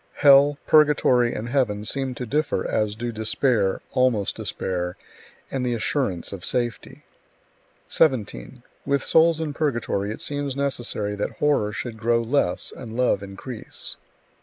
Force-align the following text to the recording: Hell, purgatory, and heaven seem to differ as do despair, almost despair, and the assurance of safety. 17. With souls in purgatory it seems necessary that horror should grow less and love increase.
Hell, 0.15 0.57
purgatory, 0.65 1.31
and 1.35 1.49
heaven 1.49 1.85
seem 1.85 2.15
to 2.15 2.25
differ 2.25 2.67
as 2.67 2.95
do 2.95 3.11
despair, 3.11 3.81
almost 3.91 4.35
despair, 4.35 4.97
and 5.51 5.63
the 5.63 5.75
assurance 5.75 6.33
of 6.33 6.43
safety. 6.43 7.03
17. 7.87 8.63
With 8.83 9.03
souls 9.03 9.39
in 9.39 9.53
purgatory 9.53 10.09
it 10.09 10.19
seems 10.21 10.55
necessary 10.55 11.13
that 11.17 11.33
horror 11.37 11.71
should 11.71 11.97
grow 11.99 12.19
less 12.19 12.73
and 12.75 12.97
love 12.97 13.21
increase. 13.21 13.95